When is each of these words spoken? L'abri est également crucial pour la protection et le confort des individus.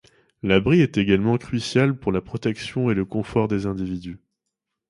L'abri 0.41 0.81
est 0.81 0.97
également 0.97 1.37
crucial 1.37 1.95
pour 1.95 2.11
la 2.11 2.21
protection 2.21 2.89
et 2.89 2.95
le 2.95 3.05
confort 3.05 3.47
des 3.47 3.67
individus. 3.67 4.17